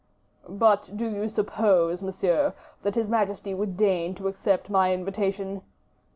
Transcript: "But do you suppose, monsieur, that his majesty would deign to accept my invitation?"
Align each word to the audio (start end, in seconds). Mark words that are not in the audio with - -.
"But 0.49 0.97
do 0.97 1.07
you 1.07 1.29
suppose, 1.29 2.01
monsieur, 2.01 2.55
that 2.81 2.95
his 2.95 3.07
majesty 3.07 3.53
would 3.53 3.77
deign 3.77 4.15
to 4.15 4.27
accept 4.27 4.67
my 4.67 4.93
invitation?" 4.95 5.61